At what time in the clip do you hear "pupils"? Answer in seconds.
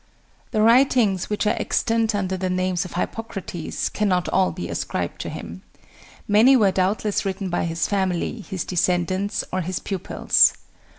9.77-10.53